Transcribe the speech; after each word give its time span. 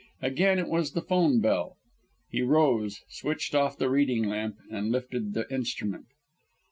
Again, 0.23 0.57
it 0.57 0.67
was 0.67 0.93
the 0.93 1.03
'phone 1.03 1.41
bell. 1.41 1.75
He 2.31 2.41
rose, 2.41 3.01
switched 3.07 3.53
off 3.53 3.77
the 3.77 3.87
reading 3.87 4.23
lamp, 4.23 4.57
and 4.71 4.91
lifted 4.91 5.35
the 5.35 5.45
instrument. 5.53 6.07